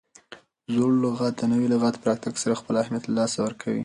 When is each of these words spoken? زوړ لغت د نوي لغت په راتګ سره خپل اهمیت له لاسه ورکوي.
زوړ 0.73 0.91
لغت 1.03 1.33
د 1.37 1.41
نوي 1.51 1.67
لغت 1.73 1.95
په 1.99 2.05
راتګ 2.09 2.33
سره 2.43 2.59
خپل 2.61 2.73
اهمیت 2.81 3.03
له 3.05 3.13
لاسه 3.19 3.37
ورکوي. 3.41 3.79